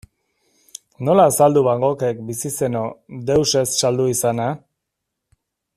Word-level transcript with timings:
Nola 1.09 1.25
azaldu 1.31 1.63
Van 1.67 1.83
Goghek, 1.83 2.23
bizi 2.31 2.51
zeno, 2.55 2.81
deus 3.31 3.47
ez 3.61 3.65
saldu 3.83 4.09
izana? 4.17 4.49